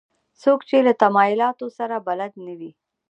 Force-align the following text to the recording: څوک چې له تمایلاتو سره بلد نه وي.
څوک 0.41 0.59
چې 0.69 0.77
له 0.87 0.93
تمایلاتو 1.01 1.65
سره 1.77 1.95
بلد 2.07 2.31
نه 2.45 2.53
وي. 2.59 2.71